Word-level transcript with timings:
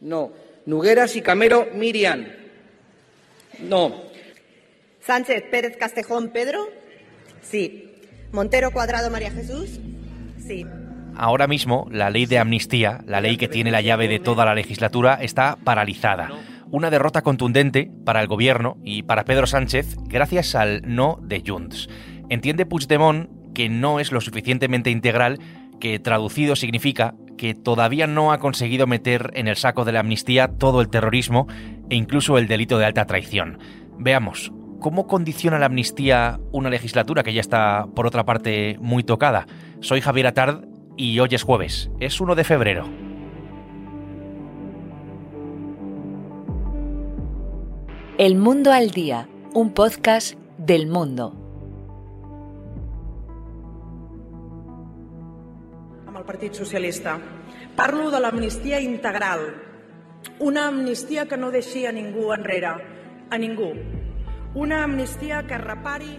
No. 0.00 0.32
Nugueras 0.66 1.16
y 1.16 1.22
Camero 1.22 1.68
Miriam. 1.74 2.26
No. 3.60 3.94
Sánchez 5.00 5.44
Pérez 5.50 5.76
Castejón 5.76 6.28
Pedro. 6.28 6.68
Sí. 7.42 7.92
Montero 8.32 8.70
Cuadrado 8.70 9.10
María 9.10 9.30
Jesús. 9.30 9.80
Sí. 10.38 10.64
Ahora 11.16 11.46
mismo, 11.46 11.88
la 11.90 12.10
ley 12.10 12.26
de 12.26 12.38
amnistía, 12.38 13.02
la 13.06 13.20
ley 13.20 13.36
que 13.36 13.48
tiene 13.48 13.70
la 13.70 13.80
llave 13.80 14.08
de 14.08 14.20
toda 14.20 14.44
la 14.44 14.54
legislatura, 14.54 15.18
está 15.20 15.56
paralizada. 15.62 16.30
Una 16.70 16.90
derrota 16.90 17.22
contundente 17.22 17.90
para 18.04 18.20
el 18.20 18.28
gobierno 18.28 18.78
y 18.84 19.02
para 19.02 19.24
Pedro 19.24 19.46
Sánchez 19.46 19.96
gracias 20.06 20.54
al 20.54 20.82
no 20.86 21.18
de 21.22 21.42
Junts. 21.44 21.88
Entiende 22.28 22.64
Puigdemont 22.64 23.28
que 23.52 23.68
no 23.68 24.00
es 24.00 24.12
lo 24.12 24.20
suficientemente 24.20 24.90
integral, 24.90 25.40
que 25.80 25.98
traducido 25.98 26.56
significa 26.56 27.14
que 27.40 27.54
todavía 27.54 28.06
no 28.06 28.32
ha 28.32 28.38
conseguido 28.38 28.86
meter 28.86 29.30
en 29.32 29.48
el 29.48 29.56
saco 29.56 29.86
de 29.86 29.92
la 29.92 30.00
amnistía 30.00 30.48
todo 30.58 30.82
el 30.82 30.90
terrorismo 30.90 31.46
e 31.88 31.94
incluso 31.94 32.36
el 32.36 32.48
delito 32.48 32.76
de 32.76 32.84
alta 32.84 33.06
traición. 33.06 33.58
Veamos, 33.98 34.52
¿cómo 34.78 35.06
condiciona 35.06 35.58
la 35.58 35.64
amnistía 35.64 36.38
una 36.52 36.68
legislatura 36.68 37.22
que 37.22 37.32
ya 37.32 37.40
está, 37.40 37.86
por 37.96 38.06
otra 38.06 38.26
parte, 38.26 38.76
muy 38.82 39.04
tocada? 39.04 39.46
Soy 39.80 40.02
Javier 40.02 40.26
Atard 40.26 40.66
y 40.98 41.18
hoy 41.18 41.30
es 41.32 41.42
jueves, 41.42 41.90
es 41.98 42.20
1 42.20 42.34
de 42.34 42.44
febrero. 42.44 42.90
El 48.18 48.36
Mundo 48.36 48.70
al 48.70 48.90
Día, 48.90 49.30
un 49.54 49.72
podcast 49.72 50.34
del 50.58 50.88
mundo. 50.88 51.39
Partit 56.30 56.54
Socialista. 56.54 57.18
Parlo 57.74 58.06
de 58.12 58.20
l'amnistia 58.22 58.78
integral, 58.78 59.40
una 60.38 60.68
amnistia 60.68 61.24
que 61.26 61.34
no 61.34 61.50
deixi 61.50 61.82
a 61.90 61.92
ningú 61.96 62.30
enrere, 62.30 62.70
a 63.34 63.38
ningú. 63.42 63.72
Una 64.54 64.84
amnistia 64.86 65.42
que 65.48 65.58
repari 65.58 66.12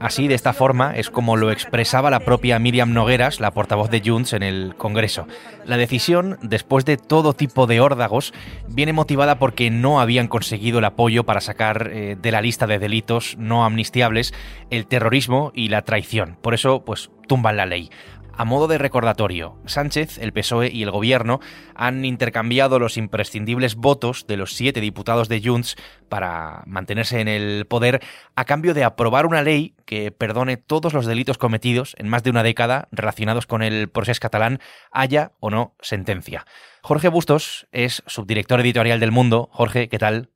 Así, 0.00 0.28
de 0.28 0.34
esta 0.34 0.52
forma, 0.52 0.96
es 0.96 1.10
como 1.10 1.36
lo 1.36 1.50
expresaba 1.50 2.08
la 2.08 2.20
propia 2.20 2.60
Miriam 2.60 2.92
Nogueras, 2.92 3.40
la 3.40 3.50
portavoz 3.50 3.90
de 3.90 4.00
Junts 4.00 4.32
en 4.32 4.44
el 4.44 4.76
Congreso. 4.76 5.26
La 5.64 5.76
decisión, 5.76 6.38
después 6.40 6.84
de 6.84 6.96
todo 6.96 7.32
tipo 7.32 7.66
de 7.66 7.80
órdagos, 7.80 8.32
viene 8.68 8.92
motivada 8.92 9.40
porque 9.40 9.70
no 9.70 10.00
habían 10.00 10.28
conseguido 10.28 10.78
el 10.78 10.84
apoyo 10.84 11.24
para 11.24 11.40
sacar 11.40 11.90
eh, 11.92 12.16
de 12.20 12.30
la 12.30 12.40
lista 12.40 12.68
de 12.68 12.78
delitos 12.78 13.36
no 13.38 13.64
amnistiables 13.64 14.32
el 14.70 14.86
terrorismo 14.86 15.50
y 15.52 15.68
la 15.68 15.82
traición. 15.82 16.38
Por 16.42 16.54
eso, 16.54 16.84
pues, 16.84 17.10
tumban 17.26 17.56
la 17.56 17.66
ley. 17.66 17.90
A 18.38 18.44
modo 18.44 18.68
de 18.68 18.78
recordatorio, 18.78 19.58
Sánchez, 19.66 20.18
el 20.18 20.32
PSOE 20.32 20.70
y 20.72 20.84
el 20.84 20.92
Gobierno 20.92 21.40
han 21.74 22.04
intercambiado 22.04 22.78
los 22.78 22.96
imprescindibles 22.96 23.74
votos 23.74 24.28
de 24.28 24.36
los 24.36 24.52
siete 24.52 24.80
diputados 24.80 25.28
de 25.28 25.42
Junts 25.44 25.74
para 26.08 26.62
mantenerse 26.64 27.20
en 27.20 27.26
el 27.26 27.66
poder 27.66 28.00
a 28.36 28.44
cambio 28.44 28.74
de 28.74 28.84
aprobar 28.84 29.26
una 29.26 29.42
ley 29.42 29.74
que 29.86 30.12
perdone 30.12 30.56
todos 30.56 30.94
los 30.94 31.04
delitos 31.04 31.36
cometidos 31.36 31.96
en 31.98 32.06
más 32.06 32.22
de 32.22 32.30
una 32.30 32.44
década 32.44 32.86
relacionados 32.92 33.46
con 33.46 33.60
el 33.60 33.88
proceso 33.88 34.20
catalán, 34.20 34.60
haya 34.92 35.32
o 35.40 35.50
no 35.50 35.74
sentencia. 35.80 36.46
Jorge 36.80 37.08
Bustos 37.08 37.66
es 37.72 38.04
subdirector 38.06 38.60
editorial 38.60 39.00
del 39.00 39.10
Mundo. 39.10 39.48
Jorge, 39.50 39.88
¿qué 39.88 39.98
tal? 39.98 40.30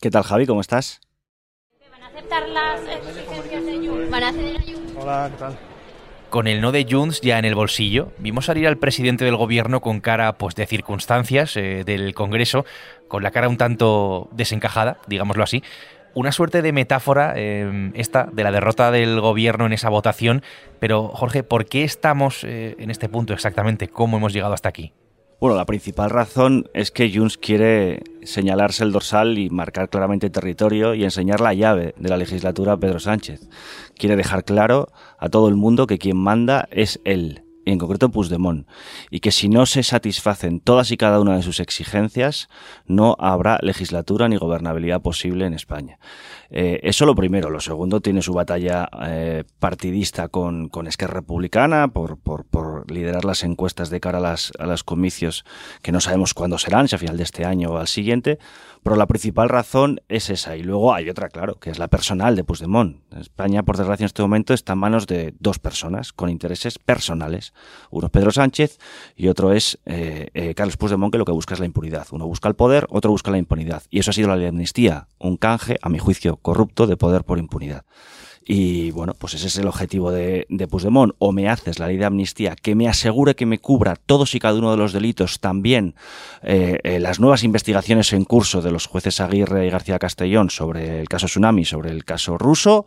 ¿Qué 0.00 0.10
tal, 0.10 0.22
Javi? 0.22 0.46
¿Cómo 0.46 0.62
estás? 0.62 1.02
¿Van 1.90 2.02
a 2.02 2.06
aceptar 2.06 2.48
las 2.48 2.80
exigencias 2.80 3.66
de 3.66 3.86
Junts? 3.86 4.10
¿Van 4.10 4.22
a 4.22 4.32
ceder 4.32 4.56
a 4.56 4.62
Junts? 4.62 4.92
Hola, 4.96 5.28
¿qué 5.30 5.36
tal? 5.36 5.71
Con 6.32 6.46
el 6.46 6.62
no 6.62 6.72
de 6.72 6.86
Junts 6.90 7.20
ya 7.20 7.38
en 7.38 7.44
el 7.44 7.54
bolsillo, 7.54 8.10
vimos 8.16 8.46
salir 8.46 8.66
al 8.66 8.78
presidente 8.78 9.22
del 9.26 9.36
gobierno 9.36 9.82
con 9.82 10.00
cara 10.00 10.38
pues, 10.38 10.54
de 10.54 10.64
circunstancias 10.64 11.58
eh, 11.58 11.82
del 11.84 12.14
Congreso, 12.14 12.64
con 13.06 13.22
la 13.22 13.30
cara 13.30 13.50
un 13.50 13.58
tanto 13.58 14.30
desencajada, 14.32 14.96
digámoslo 15.06 15.44
así. 15.44 15.62
Una 16.14 16.32
suerte 16.32 16.62
de 16.62 16.72
metáfora 16.72 17.34
eh, 17.36 17.90
esta 17.92 18.30
de 18.32 18.44
la 18.44 18.50
derrota 18.50 18.90
del 18.90 19.20
gobierno 19.20 19.66
en 19.66 19.74
esa 19.74 19.90
votación, 19.90 20.42
pero 20.80 21.08
Jorge, 21.08 21.42
¿por 21.42 21.66
qué 21.66 21.84
estamos 21.84 22.44
eh, 22.44 22.76
en 22.78 22.90
este 22.90 23.10
punto 23.10 23.34
exactamente? 23.34 23.88
¿Cómo 23.88 24.16
hemos 24.16 24.32
llegado 24.32 24.54
hasta 24.54 24.70
aquí? 24.70 24.94
Bueno, 25.42 25.56
la 25.56 25.66
principal 25.66 26.08
razón 26.08 26.70
es 26.72 26.92
que 26.92 27.12
Junts 27.12 27.36
quiere 27.36 28.04
señalarse 28.22 28.84
el 28.84 28.92
dorsal 28.92 29.38
y 29.38 29.50
marcar 29.50 29.88
claramente 29.88 30.30
territorio 30.30 30.94
y 30.94 31.02
enseñar 31.02 31.40
la 31.40 31.52
llave 31.52 31.96
de 31.98 32.08
la 32.08 32.16
legislatura 32.16 32.74
a 32.74 32.76
Pedro 32.76 33.00
Sánchez. 33.00 33.48
Quiere 33.96 34.14
dejar 34.14 34.44
claro 34.44 34.92
a 35.18 35.30
todo 35.30 35.48
el 35.48 35.56
mundo 35.56 35.88
que 35.88 35.98
quien 35.98 36.16
manda 36.16 36.68
es 36.70 37.00
él, 37.04 37.42
y 37.64 37.72
en 37.72 37.78
concreto 37.78 38.08
Puigdemont, 38.08 38.68
y 39.10 39.18
que 39.18 39.32
si 39.32 39.48
no 39.48 39.66
se 39.66 39.82
satisfacen 39.82 40.60
todas 40.60 40.92
y 40.92 40.96
cada 40.96 41.18
una 41.18 41.34
de 41.34 41.42
sus 41.42 41.58
exigencias, 41.58 42.48
no 42.86 43.16
habrá 43.18 43.58
legislatura 43.62 44.28
ni 44.28 44.36
gobernabilidad 44.36 45.02
posible 45.02 45.46
en 45.46 45.54
España. 45.54 45.98
Eh, 46.54 46.80
eso 46.82 47.06
lo 47.06 47.14
primero. 47.14 47.48
Lo 47.48 47.60
segundo, 47.60 48.00
tiene 48.00 48.20
su 48.20 48.34
batalla 48.34 48.88
eh, 49.06 49.44
partidista 49.58 50.28
con, 50.28 50.68
con 50.68 50.86
Esquerra 50.86 51.14
Republicana 51.14 51.88
por, 51.88 52.18
por, 52.18 52.44
por, 52.44 52.90
liderar 52.90 53.24
las 53.24 53.42
encuestas 53.42 53.88
de 53.88 54.00
cara 54.00 54.18
a, 54.18 54.20
las, 54.20 54.52
a 54.58 54.74
comicios 54.84 55.44
que 55.80 55.92
no 55.92 56.00
sabemos 56.00 56.34
cuándo 56.34 56.58
serán, 56.58 56.88
si 56.88 56.94
a 56.94 56.98
final 56.98 57.16
de 57.16 57.22
este 57.22 57.46
año 57.46 57.70
o 57.70 57.78
al 57.78 57.88
siguiente. 57.88 58.38
Pero 58.82 58.96
la 58.96 59.06
principal 59.06 59.48
razón 59.48 60.00
es 60.08 60.28
esa. 60.28 60.56
Y 60.56 60.62
luego 60.62 60.92
hay 60.92 61.08
otra, 61.08 61.28
claro, 61.28 61.54
que 61.54 61.70
es 61.70 61.78
la 61.78 61.88
personal 61.88 62.34
de 62.34 62.44
Puigdemont. 62.44 62.96
España, 63.16 63.62
por 63.62 63.76
desgracia, 63.76 64.04
en 64.04 64.06
este 64.06 64.22
momento 64.22 64.52
está 64.52 64.72
en 64.72 64.80
manos 64.80 65.06
de 65.06 65.34
dos 65.38 65.58
personas 65.58 66.12
con 66.12 66.28
intereses 66.28 66.78
personales. 66.78 67.54
Uno 67.90 68.06
es 68.06 68.10
Pedro 68.10 68.32
Sánchez 68.32 68.78
y 69.16 69.28
otro 69.28 69.52
es 69.52 69.78
eh, 69.86 70.28
eh, 70.34 70.54
Carlos 70.54 70.76
Puigdemont, 70.76 71.12
que 71.12 71.18
lo 71.18 71.24
que 71.24 71.32
busca 71.32 71.54
es 71.54 71.60
la 71.60 71.66
impunidad. 71.66 72.08
Uno 72.10 72.26
busca 72.26 72.48
el 72.48 72.56
poder, 72.56 72.86
otro 72.90 73.12
busca 73.12 73.30
la 73.30 73.38
impunidad. 73.38 73.84
Y 73.88 74.00
eso 74.00 74.10
ha 74.10 74.14
sido 74.14 74.28
la 74.28 74.34
ley 74.34 74.42
de 74.42 74.48
amnistía, 74.48 75.06
un 75.18 75.36
canje, 75.36 75.78
a 75.80 75.88
mi 75.88 76.00
juicio, 76.00 76.36
corrupto 76.42 76.86
de 76.86 76.96
poder 76.96 77.24
por 77.24 77.38
impunidad. 77.38 77.84
Y 78.44 78.90
bueno, 78.90 79.14
pues 79.16 79.34
ese 79.34 79.46
es 79.46 79.56
el 79.56 79.68
objetivo 79.68 80.10
de, 80.10 80.46
de. 80.48 80.68
O 81.18 81.32
me 81.32 81.48
haces 81.48 81.78
la 81.78 81.86
ley 81.86 81.96
de 81.96 82.04
amnistía 82.04 82.56
que 82.56 82.74
me 82.74 82.88
asegure 82.88 83.36
que 83.36 83.46
me 83.46 83.58
cubra 83.58 83.94
todos 83.94 84.34
y 84.34 84.40
cada 84.40 84.58
uno 84.58 84.72
de 84.72 84.76
los 84.76 84.92
delitos, 84.92 85.38
también 85.38 85.94
eh, 86.42 86.78
eh, 86.82 86.98
las 86.98 87.20
nuevas 87.20 87.44
investigaciones 87.44 88.12
en 88.12 88.24
curso 88.24 88.60
de 88.60 88.72
los 88.72 88.86
jueces 88.86 89.20
Aguirre 89.20 89.66
y 89.66 89.70
García 89.70 89.98
Castellón 89.98 90.50
sobre 90.50 91.00
el 91.00 91.08
caso 91.08 91.26
Tsunami, 91.26 91.64
sobre 91.64 91.90
el 91.90 92.04
caso 92.04 92.36
ruso, 92.36 92.84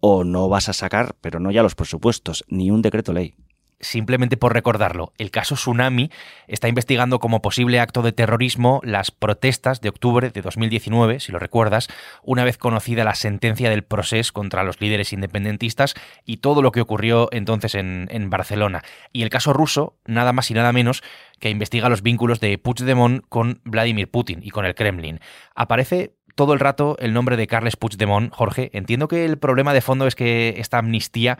o 0.00 0.24
no 0.24 0.48
vas 0.48 0.68
a 0.68 0.72
sacar, 0.72 1.14
pero 1.20 1.38
no 1.38 1.52
ya 1.52 1.62
los 1.62 1.76
presupuestos, 1.76 2.44
ni 2.48 2.70
un 2.70 2.82
decreto 2.82 3.12
ley 3.12 3.34
simplemente 3.80 4.36
por 4.36 4.52
recordarlo, 4.52 5.12
el 5.18 5.30
caso 5.30 5.54
Tsunami 5.54 6.10
está 6.46 6.68
investigando 6.68 7.18
como 7.18 7.42
posible 7.42 7.80
acto 7.80 8.02
de 8.02 8.12
terrorismo 8.12 8.80
las 8.84 9.10
protestas 9.10 9.80
de 9.80 9.88
octubre 9.88 10.30
de 10.30 10.42
2019, 10.42 11.20
si 11.20 11.32
lo 11.32 11.38
recuerdas, 11.38 11.88
una 12.22 12.44
vez 12.44 12.58
conocida 12.58 13.04
la 13.04 13.14
sentencia 13.14 13.70
del 13.70 13.82
proceso 13.82 14.32
contra 14.32 14.64
los 14.64 14.80
líderes 14.80 15.12
independentistas 15.12 15.94
y 16.24 16.38
todo 16.38 16.62
lo 16.62 16.72
que 16.72 16.80
ocurrió 16.80 17.28
entonces 17.32 17.74
en, 17.74 18.08
en, 18.10 18.30
Barcelona. 18.30 18.82
Y 19.12 19.22
el 19.22 19.30
caso 19.30 19.52
ruso, 19.52 19.96
nada 20.06 20.32
más 20.32 20.50
y 20.50 20.54
nada 20.54 20.72
menos 20.72 21.02
que 21.40 21.50
investiga 21.50 21.88
los 21.88 22.02
vínculos 22.02 22.40
de 22.40 22.58
Puigdemont 22.58 23.24
con 23.28 23.60
Vladimir 23.64 24.10
Putin 24.10 24.40
y 24.42 24.50
con 24.50 24.66
el 24.66 24.74
Kremlin. 24.74 25.20
Aparece 25.54 26.14
todo 26.34 26.52
el 26.52 26.60
rato 26.60 26.96
el 27.00 27.12
nombre 27.12 27.36
de 27.36 27.46
Carles 27.46 27.76
Puigdemont, 27.76 28.32
Jorge. 28.32 28.70
Entiendo 28.72 29.08
que 29.08 29.24
el 29.24 29.38
problema 29.38 29.74
de 29.74 29.80
fondo 29.80 30.06
es 30.06 30.14
que 30.14 30.54
esta 30.58 30.78
amnistía 30.78 31.38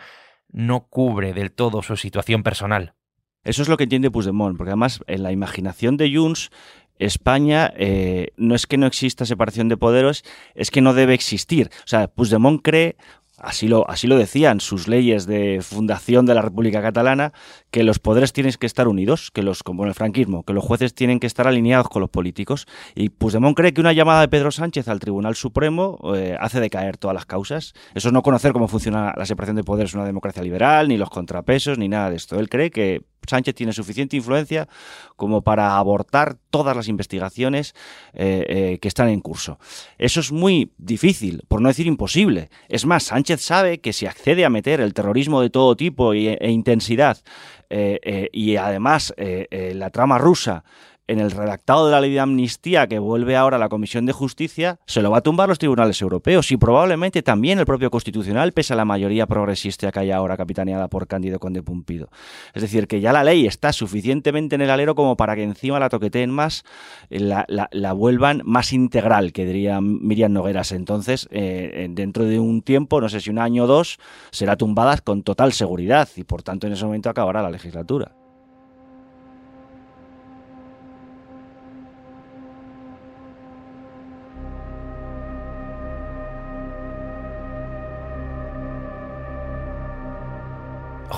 no 0.53 0.87
cubre 0.89 1.33
del 1.33 1.53
todo 1.53 1.83
su 1.83 1.97
situación 1.97 2.43
personal. 2.43 2.95
Eso 3.43 3.63
es 3.63 3.69
lo 3.69 3.77
que 3.77 3.85
entiende 3.85 4.11
Puigdemont, 4.11 4.57
porque 4.57 4.71
además 4.71 5.01
en 5.07 5.23
la 5.23 5.33
imaginación 5.33 5.97
de 5.97 6.15
Junts 6.15 6.51
España 7.01 7.73
eh, 7.77 8.29
no 8.37 8.55
es 8.55 8.67
que 8.67 8.77
no 8.77 8.87
exista 8.87 9.25
separación 9.25 9.69
de 9.69 9.77
poderes, 9.77 10.23
es 10.55 10.71
que 10.71 10.83
no 10.83 10.93
debe 10.95 11.15
existir. 11.15 11.71
O 11.79 11.89
sea, 11.89 12.09
Puigdemont 12.09 12.61
cree, 12.63 12.97
así 13.41 13.69
lo, 13.69 13.89
así 13.89 14.07
lo 14.07 14.17
decían 14.17 14.61
sus 14.61 14.89
leyes 14.89 15.27
de 15.27 15.61
fundación 15.63 16.27
de 16.27 16.35
la 16.35 16.43
República 16.43 16.83
Catalana, 16.83 17.33
que 17.71 17.83
los 17.83 17.99
poderes 17.99 18.33
tienen 18.33 18.53
que 18.59 18.67
estar 18.67 18.89
unidos, 18.89 19.31
que 19.31 19.43
los, 19.43 19.63
como 19.63 19.83
en 19.85 19.89
el 19.89 19.95
franquismo, 19.95 20.45
que 20.45 20.53
los 20.53 20.65
jueces 20.65 20.95
tienen 20.95 21.21
que 21.21 21.27
estar 21.27 21.47
alineados 21.47 21.89
con 21.89 22.01
los 22.01 22.11
políticos. 22.11 22.67
Y 22.95 23.11
Puigdemont 23.11 23.57
cree 23.57 23.73
que 23.73 23.81
una 23.81 23.93
llamada 23.93 24.21
de 24.21 24.29
Pedro 24.29 24.51
Sánchez 24.51 24.89
al 24.89 25.01
Tribunal 25.01 25.35
Supremo 25.35 25.99
eh, 26.15 26.37
hace 26.39 26.61
decaer 26.61 26.97
todas 26.97 27.15
las 27.15 27.27
causas. 27.27 27.75
Eso 27.95 28.09
es 28.09 28.13
no 28.13 28.23
conocer 28.23 28.53
cómo 28.53 28.69
funciona 28.69 29.13
la 29.17 29.27
separación 29.27 29.57
de 29.57 29.65
poderes 29.65 29.95
en 29.95 30.01
una 30.01 30.07
democracia 30.07 30.43
liberal, 30.43 30.89
ni 30.89 30.97
los 30.97 31.11
contrapesos, 31.11 31.79
ni 31.79 31.89
nada 31.89 32.11
de 32.11 32.17
esto. 32.17 32.39
Él 32.39 32.49
cree 32.49 32.71
que 32.71 33.03
Sánchez 33.29 33.55
tiene 33.55 33.73
suficiente 33.73 34.17
influencia 34.17 34.69
como 35.17 35.43
para 35.43 35.77
abortar 35.77 36.37
todas 36.51 36.77
las 36.77 36.89
investigaciones 36.89 37.75
eh, 38.13 38.45
eh, 38.49 38.79
que 38.81 38.89
están 38.89 39.09
en 39.09 39.21
curso. 39.21 39.59
Eso 39.99 40.21
es 40.21 40.33
muy 40.33 40.73
difícil, 40.79 41.43
por 41.49 41.61
no 41.61 41.69
decir 41.69 41.87
imposible. 41.87 42.51
Es 42.69 42.87
más, 42.87 43.05
Sánchez 43.05 43.41
sabe 43.41 43.79
que 43.79 43.93
si 43.93 44.07
accede 44.07 44.45
a 44.45 44.51
meter 44.51 44.81
el 44.81 44.95
terrorismo 44.95 45.41
de 45.41 45.51
todo 45.51 45.77
tipo 45.77 46.15
e, 46.15 46.35
e 46.35 46.51
intensidad 46.51 47.19
eh, 47.69 48.29
y 48.33 48.57
además 48.57 49.15
la 49.19 49.91
trama 49.91 50.19
rusa 50.19 50.65
en 51.11 51.19
el 51.19 51.33
redactado 51.33 51.87
de 51.87 51.93
la 51.93 52.01
ley 52.01 52.13
de 52.13 52.21
amnistía 52.21 52.87
que 52.87 53.01
vuelve 53.01 53.37
ahora 53.37 53.57
a 53.57 53.59
la 53.59 53.69
Comisión 53.69 54.07
de 54.07 54.13
Justicia, 54.13 54.79
se 54.87 55.03
lo 55.03 55.11
va 55.11 55.19
a 55.19 55.23
tumbar 55.23 55.49
los 55.49 55.59
tribunales 55.59 56.01
europeos 56.01 56.53
y 56.53 56.57
probablemente 56.57 57.21
también 57.23 57.59
el 57.59 57.67
propio 57.67 57.91
Constitucional, 57.91 58.53
pese 58.53 58.75
a 58.75 58.77
la 58.77 58.85
mayoría 58.85 59.27
progresista 59.27 59.91
que 59.91 59.99
hay 59.99 60.13
ahora 60.13 60.37
capitaneada 60.37 60.87
por 60.87 61.09
Cándido 61.09 61.41
Conde 61.41 61.65
Pumpido. 61.65 62.11
Es 62.55 62.63
decir, 62.63 62.87
que 62.87 63.01
ya 63.01 63.13
la 63.13 63.25
ley 63.25 63.45
está 63.49 63.73
suficientemente 63.73 64.55
en 64.55 64.61
el 64.61 64.71
alero 64.71 64.95
como 64.95 65.17
para 65.17 65.35
que 65.35 65.43
encima 65.43 65.81
la 65.81 65.89
toqueteen 65.89 66.31
más, 66.31 66.63
eh, 67.11 67.19
la, 67.19 67.45
la, 67.49 67.93
vuelvan 67.93 68.43
más 68.45 68.73
integral, 68.73 69.33
que 69.33 69.45
diría 69.45 69.81
Miriam 69.81 70.33
Nogueras. 70.33 70.71
Entonces, 70.71 71.27
eh, 71.33 71.89
dentro 71.91 72.25
de 72.25 72.39
un 72.39 72.63
tiempo, 72.63 73.01
no 73.01 73.09
sé 73.09 73.21
si 73.21 73.31
un 73.31 73.41
año 73.41 73.65
o 73.65 73.67
dos, 73.67 73.99
será 74.31 74.57
tumbada 74.57 74.97
con 74.99 75.25
total 75.25 75.53
seguridad 75.53 76.09
y 76.15 76.23
por 76.23 76.45
tanto 76.45 76.69
en 76.69 76.75
ese 76.75 76.85
momento 76.85 77.11
acabará 77.11 77.43
la 77.43 77.51
legislatura. 77.51 78.20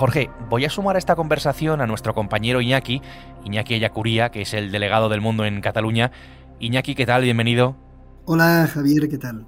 Jorge, 0.02 0.30
voy 0.50 0.64
a 0.64 0.68
sumar 0.68 0.96
a 0.96 0.98
esta 0.98 1.14
conversación 1.14 1.80
a 1.80 1.86
nuestro 1.86 2.12
compañero 2.12 2.60
Iñaki, 2.60 3.00
Iñaki 3.44 3.74
Ayacuría, 3.74 4.30
que 4.30 4.42
es 4.42 4.52
el 4.52 4.72
delegado 4.72 5.08
del 5.08 5.20
mundo 5.20 5.44
en 5.44 5.60
Cataluña. 5.60 6.10
Iñaki, 6.58 6.96
¿qué 6.96 7.06
tal? 7.06 7.22
Bienvenido. 7.22 7.76
Hola 8.24 8.68
Javier, 8.68 9.08
¿qué 9.08 9.16
tal? 9.16 9.46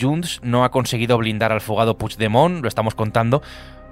Junts 0.00 0.40
no 0.42 0.64
ha 0.64 0.70
conseguido 0.70 1.18
blindar 1.18 1.52
al 1.52 1.60
fugado 1.60 1.98
Puigdemont, 1.98 2.62
lo 2.62 2.68
estamos 2.68 2.94
contando, 2.94 3.42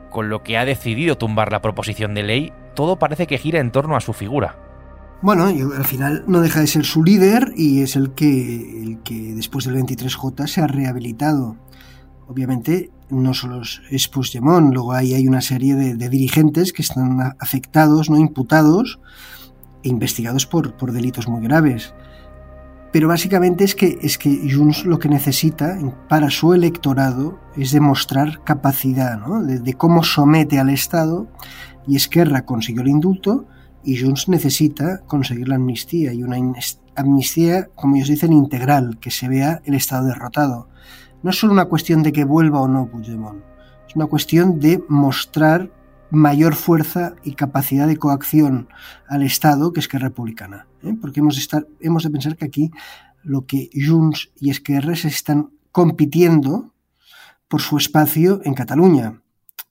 con 0.08 0.30
lo 0.30 0.42
que 0.42 0.56
ha 0.56 0.64
decidido 0.64 1.18
tumbar 1.18 1.52
la 1.52 1.60
proposición 1.60 2.14
de 2.14 2.22
ley. 2.22 2.52
Todo 2.74 2.98
parece 2.98 3.26
que 3.26 3.36
gira 3.36 3.60
en 3.60 3.72
torno 3.72 3.94
a 3.94 4.00
su 4.00 4.14
figura. 4.14 4.56
Bueno, 5.20 5.48
al 5.48 5.84
final 5.84 6.24
no 6.28 6.40
deja 6.40 6.60
de 6.60 6.66
ser 6.66 6.86
su 6.86 7.04
líder 7.04 7.52
y 7.56 7.82
es 7.82 7.94
el 7.94 8.12
que, 8.12 8.82
el 8.82 9.02
que 9.02 9.34
después 9.34 9.66
del 9.66 9.76
23J 9.76 10.46
se 10.46 10.62
ha 10.62 10.66
rehabilitado. 10.66 11.58
Obviamente 12.28 12.90
no 13.08 13.34
solo 13.34 13.62
es 13.90 14.08
Puigdemont, 14.08 14.72
luego 14.72 14.92
hay, 14.92 15.14
hay 15.14 15.28
una 15.28 15.40
serie 15.40 15.74
de, 15.76 16.08
dirigentes 16.08 16.72
que 16.72 16.82
están 16.82 17.34
afectados, 17.38 18.10
no 18.10 18.18
imputados 18.18 18.98
e 19.82 19.88
investigados 19.88 20.46
por, 20.46 20.76
por 20.76 20.92
delitos 20.92 21.28
muy 21.28 21.42
graves. 21.42 21.94
Pero 22.92 23.08
básicamente 23.08 23.62
es 23.64 23.74
que, 23.74 23.98
es 24.02 24.18
que 24.18 24.50
Junts 24.50 24.84
lo 24.84 24.98
que 24.98 25.08
necesita 25.08 25.78
para 26.08 26.30
su 26.30 26.54
electorado 26.54 27.38
es 27.56 27.70
demostrar 27.70 28.42
capacidad 28.42 29.20
de, 29.42 29.74
cómo 29.74 30.02
somete 30.02 30.58
al 30.58 30.70
Estado 30.70 31.28
y 31.86 31.96
Esquerra 31.96 32.44
consiguió 32.44 32.82
el 32.82 32.88
indulto 32.88 33.46
y 33.84 34.00
Junts 34.00 34.28
necesita 34.28 35.02
conseguir 35.06 35.48
la 35.48 35.56
amnistía 35.56 36.12
y 36.12 36.22
una 36.22 36.38
amnistía, 36.96 37.68
como 37.74 37.96
ellos 37.96 38.08
dicen, 38.08 38.32
integral, 38.32 38.98
que 38.98 39.10
se 39.10 39.28
vea 39.28 39.60
el 39.64 39.74
Estado 39.74 40.06
derrotado 40.06 40.68
no 41.26 41.30
es 41.30 41.40
solo 41.40 41.52
una 41.52 41.64
cuestión 41.64 42.04
de 42.04 42.12
que 42.12 42.22
vuelva 42.24 42.60
o 42.60 42.68
no 42.68 42.86
Puigdemont, 42.86 43.42
es 43.88 43.96
una 43.96 44.06
cuestión 44.06 44.60
de 44.60 44.84
mostrar 44.88 45.72
mayor 46.12 46.54
fuerza 46.54 47.16
y 47.24 47.32
capacidad 47.32 47.88
de 47.88 47.96
coacción 47.96 48.68
al 49.08 49.24
Estado 49.24 49.72
que 49.72 49.80
Esquerra 49.80 50.06
Republicana. 50.06 50.68
¿eh? 50.84 50.94
Porque 51.00 51.18
hemos 51.18 51.34
de, 51.34 51.40
estar, 51.40 51.66
hemos 51.80 52.04
de 52.04 52.10
pensar 52.10 52.36
que 52.36 52.44
aquí 52.44 52.70
lo 53.24 53.44
que 53.44 53.70
Junts 53.74 54.30
y 54.36 54.50
Esquerra 54.50 54.94
se 54.94 55.08
están 55.08 55.50
compitiendo 55.72 56.72
por 57.48 57.60
su 57.60 57.76
espacio 57.76 58.40
en 58.44 58.54
Cataluña. 58.54 59.20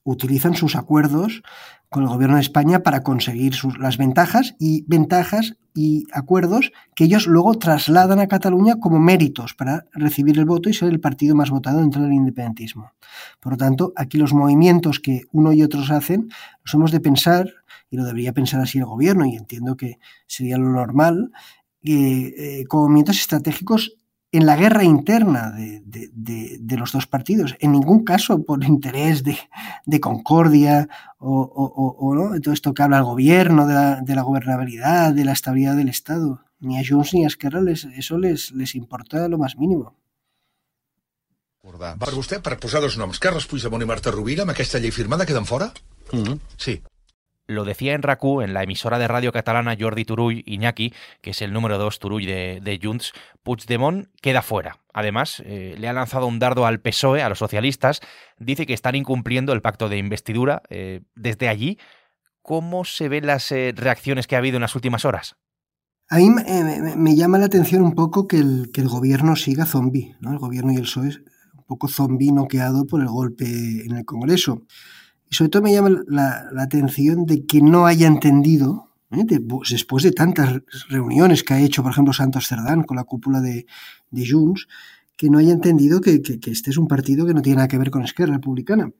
Utilizan 0.04 0.56
sus 0.56 0.76
acuerdos 0.76 1.42
con 1.90 2.02
el 2.02 2.08
gobierno 2.08 2.36
de 2.36 2.42
España 2.42 2.82
para 2.82 3.02
conseguir 3.02 3.54
sus, 3.54 3.78
las 3.78 3.96
ventajas 3.96 4.54
y 4.58 4.84
ventajas 4.86 5.56
y 5.74 6.04
acuerdos 6.12 6.72
que 6.94 7.04
ellos 7.04 7.26
luego 7.26 7.54
trasladan 7.54 8.18
a 8.18 8.26
Cataluña 8.26 8.76
como 8.80 8.98
méritos 8.98 9.54
para 9.54 9.84
recibir 9.92 10.38
el 10.38 10.46
voto 10.46 10.68
y 10.68 10.74
ser 10.74 10.88
el 10.88 11.00
partido 11.00 11.36
más 11.36 11.50
votado 11.50 11.80
dentro 11.80 12.02
del 12.02 12.14
independentismo. 12.14 12.92
Por 13.40 13.52
lo 13.52 13.58
tanto, 13.58 13.92
aquí 13.94 14.16
los 14.16 14.32
movimientos 14.32 15.00
que 15.00 15.24
uno 15.32 15.52
y 15.52 15.62
otros 15.62 15.90
hacen 15.90 16.28
los 16.64 16.74
hemos 16.74 16.90
de 16.92 17.00
pensar, 17.00 17.48
y 17.90 17.96
lo 17.96 18.04
debería 18.04 18.32
pensar 18.32 18.60
así 18.60 18.78
el 18.78 18.86
gobierno, 18.86 19.26
y 19.26 19.36
entiendo 19.36 19.76
que 19.76 19.98
sería 20.26 20.56
lo 20.56 20.70
normal, 20.70 21.30
eh, 21.82 22.64
como 22.68 22.84
movimientos 22.84 23.18
estratégicos 23.18 23.96
en 24.32 24.46
la 24.46 24.56
guerra 24.56 24.84
interna 24.84 25.52
de, 25.52 26.76
los 26.76 26.92
dos 26.92 27.06
partidos, 27.06 27.56
en 27.60 27.72
ningún 27.72 28.04
caso 28.04 28.42
por 28.44 28.62
interés 28.64 29.22
de, 29.22 30.00
concordia 30.00 30.88
o, 31.18 32.14
¿no? 32.14 32.40
todo 32.40 32.52
esto 32.52 32.74
que 32.74 32.82
habla 32.82 32.98
el 32.98 33.04
gobierno 33.04 33.66
de 33.66 34.14
la, 34.14 34.22
gobernabilidad, 34.22 35.14
de 35.14 35.24
la 35.24 35.32
estabilidad 35.32 35.76
del 35.76 35.88
Estado. 35.88 36.42
Ni 36.58 36.78
a 36.78 36.82
Junts 36.86 37.12
ni 37.12 37.24
a 37.24 37.26
Esquerra 37.26 37.60
eso 37.70 38.18
les, 38.18 38.50
les 38.52 38.74
importa 38.74 39.28
lo 39.28 39.36
más 39.38 39.56
mínimo. 39.56 39.94
Per 41.66 42.12
vostè, 42.14 42.38
per 42.40 42.54
posar 42.62 42.80
dos 42.80 42.94
noms, 42.96 43.18
Carles 43.18 43.48
Puigdemont 43.50 43.82
i 43.82 43.88
Marta 43.90 44.12
Rovira, 44.14 44.44
amb 44.44 44.52
aquesta 44.54 44.78
llei 44.78 44.92
firmada 44.94 45.26
queden 45.26 45.48
fora? 45.48 45.72
Mm 46.12 46.38
Sí. 46.56 46.78
Lo 47.46 47.64
decía 47.64 47.94
en 47.94 48.02
RACU, 48.02 48.42
en 48.42 48.54
la 48.54 48.64
emisora 48.64 48.98
de 48.98 49.06
radio 49.06 49.32
catalana 49.32 49.76
Jordi 49.78 50.04
Turull 50.04 50.42
Iñaki, 50.46 50.92
que 51.20 51.30
es 51.30 51.42
el 51.42 51.52
número 51.52 51.78
dos 51.78 51.98
Turull 52.00 52.26
de, 52.26 52.60
de 52.60 52.80
Junts, 52.82 53.12
Puigdemont 53.42 54.08
queda 54.20 54.42
fuera. 54.42 54.80
Además, 54.92 55.42
eh, 55.44 55.76
le 55.78 55.88
ha 55.88 55.92
lanzado 55.92 56.26
un 56.26 56.38
dardo 56.38 56.66
al 56.66 56.80
PSOE, 56.80 57.22
a 57.22 57.28
los 57.28 57.38
socialistas, 57.38 58.00
dice 58.38 58.66
que 58.66 58.74
están 58.74 58.94
incumpliendo 58.94 59.52
el 59.52 59.62
pacto 59.62 59.88
de 59.88 59.98
investidura. 59.98 60.62
Eh, 60.70 61.02
desde 61.14 61.48
allí, 61.48 61.78
¿cómo 62.42 62.84
se 62.84 63.08
ven 63.08 63.26
las 63.26 63.52
eh, 63.52 63.72
reacciones 63.76 64.26
que 64.26 64.34
ha 64.34 64.38
habido 64.38 64.56
en 64.56 64.62
las 64.62 64.74
últimas 64.74 65.04
horas? 65.04 65.36
A 66.08 66.16
mí 66.16 66.30
me, 66.30 67.16
llama 67.16 67.38
la 67.38 67.46
atención 67.46 67.82
un 67.82 67.94
poco 67.94 68.26
que 68.26 68.38
el, 68.38 68.70
que 68.72 68.80
el 68.80 68.88
gobierno 68.88 69.36
siga 69.36 69.66
zombie, 69.66 70.16
¿no? 70.20 70.32
el 70.32 70.38
gobierno 70.38 70.72
y 70.72 70.76
el 70.76 70.82
PSOE 70.82 71.08
un 71.54 71.64
poco 71.66 71.88
zombie 71.88 72.32
noqueado 72.32 72.86
por 72.86 73.00
el 73.00 73.08
golpe 73.08 73.44
en 73.44 73.96
el 73.96 74.04
Congreso. 74.04 74.62
Y 75.30 75.34
sobre 75.34 75.50
todo 75.50 75.62
me 75.62 75.72
llama 75.72 75.90
la, 76.06 76.48
atención 76.58 77.26
de 77.26 77.46
que 77.46 77.60
no 77.60 77.86
haya 77.86 78.06
entendido, 78.06 78.90
¿eh? 79.10 79.24
después 79.68 80.04
de 80.04 80.12
tantas 80.12 80.62
reuniones 80.88 81.42
que 81.42 81.54
ha 81.54 81.60
hecho, 81.60 81.82
por 81.82 81.92
ejemplo, 81.92 82.12
Santos 82.12 82.46
Cerdán 82.46 82.84
con 82.84 82.96
la 82.96 83.04
cúpula 83.04 83.40
de, 83.40 83.66
de 84.10 84.28
Junts, 84.28 84.68
que 85.16 85.30
no 85.30 85.38
haya 85.38 85.52
entendido 85.52 86.00
que, 86.00 86.20
que, 86.20 86.50
este 86.50 86.70
es 86.70 86.76
un 86.76 86.86
partido 86.86 87.26
que 87.26 87.34
no 87.34 87.42
tiene 87.42 87.56
nada 87.56 87.68
que 87.68 87.78
ver 87.78 87.90
con 87.90 88.04
Esquerra 88.04 88.34
Republicana. 88.34 88.90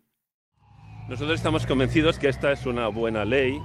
Nosotros 1.08 1.36
estamos 1.36 1.66
convencidos 1.66 2.18
que 2.18 2.28
esta 2.28 2.50
es 2.50 2.66
una 2.66 2.88
buena 2.88 3.24
ley 3.24 3.58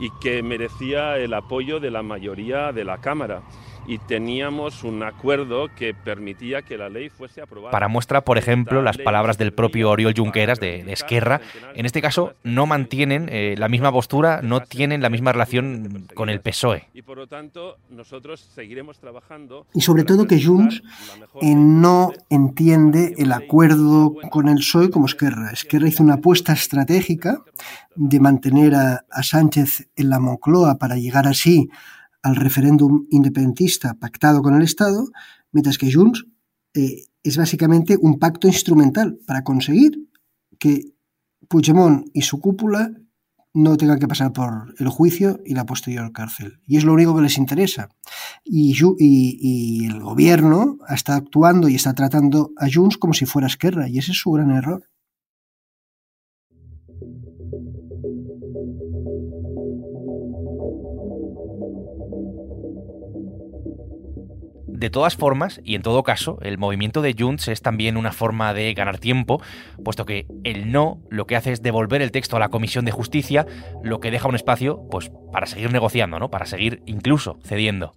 y 0.00 0.08
que 0.20 0.42
merecía 0.42 1.18
el 1.18 1.34
apoyo 1.34 1.78
de 1.78 1.90
la 1.90 2.02
mayoría 2.02 2.72
de 2.72 2.84
la 2.84 3.00
Cámara 3.00 3.42
y 3.90 3.98
teníamos 3.98 4.84
un 4.84 5.02
acuerdo 5.02 5.66
que 5.74 5.94
permitía 5.94 6.62
que 6.62 6.78
la 6.78 6.88
ley 6.88 7.08
fuese 7.08 7.42
aprobada. 7.42 7.72
Para 7.72 7.88
muestra, 7.88 8.20
por 8.20 8.38
ejemplo, 8.38 8.82
las 8.82 8.96
palabras 8.98 9.36
del 9.36 9.52
propio 9.52 9.90
Oriol 9.90 10.14
Junqueras 10.16 10.60
de, 10.60 10.84
Esquerra. 10.92 11.40
En 11.74 11.86
este 11.86 12.00
caso, 12.00 12.34
no 12.44 12.66
mantienen 12.66 13.28
eh, 13.32 13.56
la 13.58 13.68
misma 13.68 13.90
postura, 13.90 14.42
no 14.42 14.60
tienen 14.60 15.02
la 15.02 15.10
misma 15.10 15.32
relación 15.32 16.06
con 16.14 16.30
el 16.30 16.40
PSOE. 16.40 16.86
Y 16.94 17.02
por 17.02 17.18
lo 17.18 17.26
tanto, 17.26 17.78
nosotros 17.90 18.40
seguiremos 18.54 19.00
trabajando. 19.00 19.66
Y 19.74 19.80
sobre 19.80 20.04
todo 20.04 20.28
que 20.28 20.40
Junts 20.40 20.84
eh, 21.42 21.52
no 21.56 22.12
entiende 22.28 23.16
el 23.18 23.32
acuerdo 23.32 24.14
con 24.30 24.48
el 24.48 24.58
PSOE 24.58 24.90
como 24.90 25.06
Esquerra. 25.06 25.50
Esquerra 25.50 25.88
hizo 25.88 26.04
una 26.04 26.14
apuesta 26.14 26.52
estratégica 26.52 27.42
de 27.96 28.20
mantener 28.20 28.72
a, 28.76 29.04
a 29.10 29.22
Sánchez 29.24 29.88
en 29.96 30.10
la 30.10 30.20
Moncloa 30.20 30.78
para 30.78 30.94
llegar 30.94 31.26
así 31.26 31.68
al 32.22 32.36
referéndum 32.36 33.06
independentista 33.10 33.94
pactado 33.94 34.42
con 34.42 34.54
el 34.54 34.62
Estado, 34.62 35.08
mientras 35.52 35.78
que 35.78 35.92
Junts 35.92 36.26
eh, 36.74 37.04
es 37.22 37.36
básicamente 37.36 37.96
un 38.00 38.18
pacto 38.18 38.46
instrumental 38.46 39.18
para 39.26 39.44
conseguir 39.44 40.08
que 40.58 40.94
Puigdemont 41.48 42.06
y 42.12 42.22
su 42.22 42.38
cúpula 42.40 42.92
no 43.52 43.76
tengan 43.76 43.98
que 43.98 44.06
pasar 44.06 44.32
por 44.32 44.74
el 44.78 44.88
juicio 44.88 45.40
y 45.44 45.54
la 45.54 45.66
posterior 45.66 46.12
cárcel. 46.12 46.60
Y 46.66 46.76
es 46.76 46.84
lo 46.84 46.92
único 46.92 47.16
que 47.16 47.22
les 47.22 47.38
interesa. 47.38 47.88
Y, 48.44 48.76
y, 48.98 49.86
el 49.86 50.00
gobierno 50.00 50.78
está 50.88 51.16
actuando 51.16 51.68
y 51.68 51.74
está 51.74 51.94
tratando 51.94 52.52
a 52.56 52.68
Junts 52.72 52.96
como 52.96 53.12
si 53.12 53.26
fuera 53.26 53.48
Esquerra, 53.48 53.88
y 53.88 53.98
ese 53.98 54.12
es 54.12 54.18
su 54.18 54.30
gran 54.30 54.50
error. 54.52 54.88
De 64.80 64.88
todas 64.88 65.14
formas, 65.14 65.60
y 65.62 65.74
en 65.74 65.82
todo 65.82 66.02
caso, 66.02 66.38
el 66.40 66.56
movimiento 66.56 67.02
de 67.02 67.14
Junts 67.14 67.48
es 67.48 67.60
también 67.60 67.98
una 67.98 68.12
forma 68.12 68.54
de 68.54 68.72
ganar 68.72 68.96
tiempo, 68.96 69.42
puesto 69.84 70.06
que 70.06 70.26
el 70.42 70.72
no 70.72 71.02
lo 71.10 71.26
que 71.26 71.36
hace 71.36 71.52
es 71.52 71.60
devolver 71.60 72.00
el 72.00 72.12
texto 72.12 72.36
a 72.36 72.40
la 72.40 72.48
Comisión 72.48 72.86
de 72.86 72.90
Justicia, 72.90 73.44
lo 73.82 74.00
que 74.00 74.10
deja 74.10 74.26
un 74.26 74.36
espacio 74.36 74.80
pues, 74.90 75.10
para 75.34 75.44
seguir 75.44 75.70
negociando, 75.70 76.18
¿no? 76.18 76.30
para 76.30 76.46
seguir 76.46 76.82
incluso 76.86 77.38
cediendo. 77.44 77.92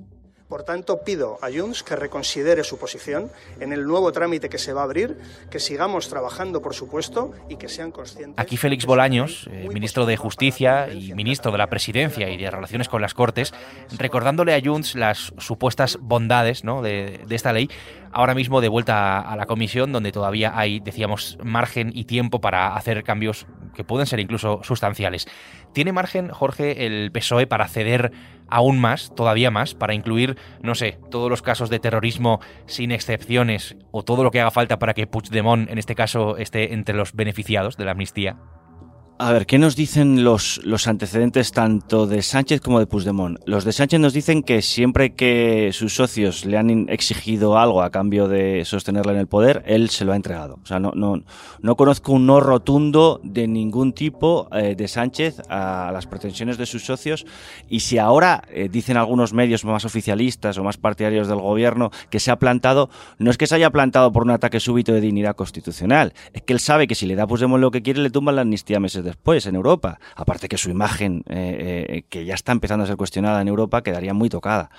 Por 0.48 0.64
tanto, 0.64 1.04
pido 1.04 1.40
a 1.42 1.50
Junts 1.52 1.84
que 1.84 1.96
reconsidere 1.96 2.64
su 2.64 2.78
posición 2.78 3.32
en 3.60 3.74
el 3.74 3.86
nuevo 3.86 4.12
trámite 4.12 4.50
que 4.50 4.58
se 4.58 4.74
va 4.74 4.82
a 4.82 4.84
abrir, 4.84 5.18
que 5.50 5.60
sigamos 5.60 6.10
trabajando, 6.10 6.62
por 6.62 6.74
supuesto, 6.74 7.34
y 7.50 7.56
que 7.56 7.70
sean 7.70 7.92
conscientes. 7.92 8.36
Aquí 8.38 8.58
Félix 8.58 8.86
Bolaños, 8.86 9.48
eh, 9.52 9.70
ministro 9.74 10.06
de 10.06 10.18
Justicia 10.18 10.90
y 10.94 11.14
ministro 11.14 11.52
de 11.52 11.58
la 11.58 11.68
Presidencia 11.68 12.30
y 12.30 12.38
de 12.38 12.52
Relaciones 12.52 12.90
con 12.90 13.02
las 13.02 13.14
Cortes, 13.14 13.54
recordándole 13.98 14.54
a 14.54 14.62
Junts 14.64 14.96
las 14.96 15.34
supuestas 15.38 15.98
bondades 16.00 16.64
¿no? 16.64 16.82
de, 16.82 17.22
de 17.26 17.36
esta 17.36 17.54
ley, 17.54 17.70
ahora 18.14 18.36
mismo 18.36 18.62
de 18.62 18.70
vuelta 18.70 19.20
a 19.20 19.36
la 19.36 19.46
comisión, 19.46 19.92
donde 19.92 20.12
todavía 20.12 20.52
hay, 20.56 20.80
decíamos, 20.80 21.38
margen 21.44 21.92
y 21.94 22.06
tiempo 22.06 22.40
para 22.40 22.76
hacer 22.76 23.04
cambios 23.04 23.48
que 23.74 23.84
pueden 23.84 24.06
ser 24.06 24.20
incluso 24.20 24.62
sustanciales. 24.64 25.28
¿Tiene 25.74 25.92
margen, 25.92 26.30
Jorge, 26.30 26.86
el 26.86 27.12
PSOE 27.12 27.48
para 27.48 27.68
ceder 27.68 28.12
aún 28.48 28.80
más, 28.80 29.14
todavía 29.16 29.50
más, 29.50 29.74
para 29.74 29.96
incluir, 29.96 30.38
no 30.62 30.76
sé, 30.76 31.00
todos 31.10 31.30
los 31.30 31.42
casos 31.42 31.70
de 31.70 31.80
terrorismo 31.80 32.40
sin 32.68 32.92
excepciones 32.92 33.76
o 33.92 34.04
todo 34.04 34.24
lo 34.24 34.32
que 34.32 34.42
haga 34.42 34.52
falta 34.52 34.78
para 34.78 34.94
que 34.94 35.08
Puigdemont, 35.08 35.70
en 35.70 35.80
este 35.80 35.96
caso, 35.96 36.38
esté 36.38 36.74
entre 36.74 36.96
los 36.96 37.14
beneficiados 37.14 37.78
de 37.78 37.86
la 37.86 37.92
amnistía? 37.92 38.38
A 39.20 39.32
ver, 39.32 39.46
¿qué 39.46 39.60
nos 39.60 39.76
dicen 39.76 40.24
los, 40.24 40.60
los 40.64 40.88
antecedentes 40.88 41.52
tanto 41.52 42.08
de 42.08 42.24
Sánchez 42.24 42.62
como 42.62 42.80
de 42.80 42.88
Puigdemont? 42.88 43.38
Los 43.46 43.64
de 43.64 43.72
Sánchez 43.72 44.00
nos 44.00 44.12
dicen 44.12 44.42
que 44.42 44.64
siempre 44.64 45.14
que 45.14 45.70
sus 45.72 45.96
socios 45.96 46.46
le 46.46 46.58
han 46.58 46.90
exigido 46.90 47.60
algo 47.60 47.84
a 47.84 47.92
cambio 47.92 48.28
de 48.28 48.66
sostenerle 48.66 49.14
en 49.14 49.20
el 49.20 49.28
poder, 49.28 49.62
él 49.68 49.92
se 49.92 50.04
lo 50.04 50.14
ha 50.14 50.16
entregado. 50.16 50.58
O 50.64 50.66
sea, 50.66 50.80
no, 50.80 50.94
no, 50.96 51.24
no 51.62 51.76
conozco 51.76 52.12
un 52.14 52.26
no 52.26 52.40
rotundo 52.40 53.22
de 53.24 53.48
ningún 53.48 53.94
tipo 53.94 54.50
eh, 54.52 54.74
de 54.76 54.88
Sánchez 54.88 55.42
a 55.48 55.92
las 55.94 56.08
pretensiones 56.08 56.58
de 56.58 56.66
sus 56.66 56.84
socios. 56.84 57.28
Y 57.70 57.82
si 57.82 58.00
ahora 58.00 58.44
eh, 58.50 58.68
dicen 58.68 58.98
algunos 58.98 59.32
medios 59.32 59.64
más 59.64 59.86
oficialistas 59.86 60.58
o 60.58 60.64
más 60.64 60.78
partidarios 60.78 61.28
del 61.28 61.40
gobierno 61.40 61.92
que 62.10 62.20
se 62.20 62.32
ha 62.32 62.40
plantado, 62.40 62.90
no 63.20 63.30
es 63.30 63.38
que 63.38 63.46
se 63.46 63.56
haya 63.56 63.70
plantado 63.70 64.12
por 64.12 64.24
un 64.24 64.32
ataque 64.32 64.60
súbito 64.60 64.92
de 64.92 65.02
dignidad 65.02 65.36
constitucional, 65.36 66.14
es 66.34 66.42
que 66.42 66.54
él 66.54 66.60
sabe 66.60 66.88
que 66.88 66.96
si 66.96 67.06
le 67.06 67.16
da 67.16 67.28
Puigdemont 67.28 67.62
lo 67.62 67.70
que 67.70 67.84
quiere, 67.84 68.02
le 68.02 68.10
tumban 68.10 68.36
la 68.36 68.42
amnistía 68.42 68.80
meses 68.80 69.03
después 69.04 69.46
en 69.46 69.56
Europa. 69.56 70.00
Aparte 70.16 70.48
que 70.48 70.58
su 70.58 70.70
imagen, 70.70 71.24
eh, 71.30 71.86
eh, 71.90 72.04
que 72.10 72.26
ya 72.26 72.34
está 72.34 72.52
empezando 72.52 72.84
a 72.84 72.88
ser 72.88 72.98
cuestionada 72.98 73.42
en 73.42 73.48
Europa, 73.48 73.84
quedaría 73.84 74.14
muy 74.14 74.30
tocada. 74.30 74.70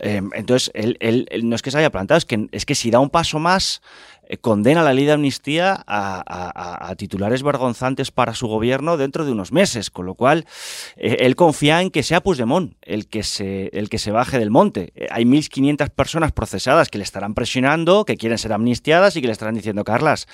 Eh, 0.00 0.22
entonces, 0.34 0.70
él, 0.74 0.96
él, 1.00 1.26
no 1.48 1.56
es 1.56 1.62
que 1.62 1.70
se 1.70 1.78
haya 1.78 1.90
plantado, 1.90 2.18
es 2.18 2.24
que, 2.24 2.48
es 2.52 2.64
que 2.64 2.74
si 2.74 2.90
da 2.90 3.00
un 3.00 3.10
paso 3.10 3.38
más, 3.38 3.82
eh, 4.28 4.36
condena 4.36 4.82
la 4.82 4.92
ley 4.92 5.06
de 5.06 5.12
amnistía 5.12 5.82
a, 5.86 6.88
a, 6.90 6.94
titulares 6.96 7.42
vergonzantes 7.42 8.10
para 8.10 8.34
su 8.34 8.46
gobierno 8.46 8.98
dentro 8.98 9.24
de 9.24 9.32
unos 9.32 9.52
meses, 9.52 9.90
con 9.90 10.04
lo 10.04 10.14
cual 10.14 10.44
eh, 10.96 11.16
él 11.20 11.34
confía 11.34 11.80
en 11.80 11.90
que 11.90 12.02
sea 12.02 12.20
Puigdemont 12.20 12.74
el 12.82 13.08
que 13.08 13.22
se, 13.22 13.70
el 13.72 13.88
que 13.88 13.98
se 13.98 14.10
baje 14.10 14.38
del 14.38 14.50
monte. 14.50 14.92
Eh, 14.94 15.06
hay 15.10 15.24
1.500 15.24 15.88
personas 15.90 16.32
procesadas 16.32 16.90
que 16.90 16.98
le 16.98 17.04
estarán 17.04 17.32
presionando, 17.32 18.04
que 18.04 18.16
quieren 18.16 18.36
ser 18.36 18.52
amnistiadas 18.52 19.16
y 19.16 19.22
que 19.22 19.28
le 19.28 19.32
estarán 19.32 19.54
diciendo, 19.54 19.82
Carlas, 19.84 20.28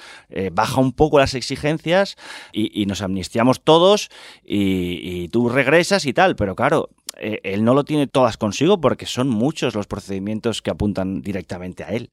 baja 0.52 0.80
un 0.80 0.92
poco 0.92 1.18
las 1.18 1.34
exigencias 1.34 2.16
y, 2.52 2.82
y 2.82 2.86
nos 2.86 3.02
amnistiamos 3.02 3.62
todos 3.62 4.10
y, 4.44 5.00
y, 5.02 5.28
tú 5.28 5.48
regresas 5.48 6.06
y 6.06 6.12
tal, 6.12 6.34
pero 6.34 6.56
claro, 6.56 6.90
eh, 7.18 7.40
él 7.44 7.64
no 7.64 7.74
lo 7.74 7.84
tiene 7.84 8.06
todas 8.06 8.36
consigo 8.36 8.80
porque 8.80 9.06
son 9.06 9.28
muchos 9.28 9.74
los 9.74 9.86
procedimientos 9.86 10.62
que 10.62 10.70
apuntan 10.70 11.22
directamente 11.22 11.84
a 11.84 11.88
él. 11.88 12.10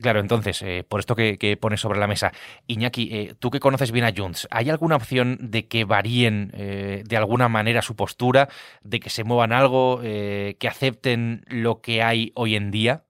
Claro, 0.00 0.20
entonces, 0.20 0.62
eh, 0.62 0.84
por 0.88 1.00
esto 1.00 1.14
que, 1.14 1.36
que, 1.36 1.56
pones 1.58 1.80
sobre 1.80 2.00
la 2.00 2.06
mesa, 2.06 2.32
Iñaki, 2.66 3.08
eh, 3.12 3.34
tú 3.38 3.50
que 3.50 3.60
conoces 3.60 3.92
bien 3.92 4.06
a 4.06 4.12
Junts, 4.16 4.48
¿hay 4.50 4.70
alguna 4.70 4.96
opción 4.96 5.38
de 5.42 5.68
que 5.68 5.84
varíen 5.84 6.52
eh, 6.54 7.02
de 7.06 7.16
alguna 7.18 7.48
manera 7.50 7.82
su 7.82 7.96
postura, 7.96 8.48
de 8.82 8.98
que 8.98 9.10
se 9.10 9.24
muevan 9.24 9.52
algo, 9.52 10.00
eh, 10.02 10.56
que 10.58 10.68
acepten 10.68 11.44
lo 11.48 11.82
que 11.82 12.02
hay 12.02 12.32
hoy 12.34 12.56
en 12.56 12.70
día? 12.70 13.04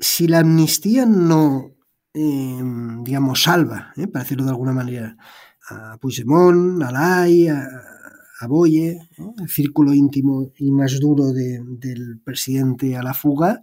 Si 0.00 0.28
la 0.28 0.40
amnistía 0.40 1.06
no, 1.06 1.72
eh, 2.12 2.60
digamos, 3.02 3.42
salva, 3.42 3.92
eh, 3.96 4.06
para 4.06 4.24
decirlo 4.24 4.44
de 4.44 4.50
alguna 4.50 4.72
manera, 4.72 5.16
a 5.70 5.96
Puigdemont, 5.98 6.82
a 6.82 6.92
Lai, 6.92 7.48
a, 7.48 7.66
a 8.40 8.46
Boye, 8.46 8.98
el 9.38 9.48
círculo 9.48 9.92
íntimo 9.92 10.52
y 10.56 10.70
más 10.70 10.98
duro 11.00 11.32
de, 11.32 11.60
del 11.64 12.20
presidente 12.22 12.96
a 12.96 13.02
la 13.02 13.14
fuga, 13.14 13.62